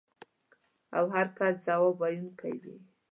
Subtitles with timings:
[0.97, 2.77] او هر کس ځواب ویونکی وي.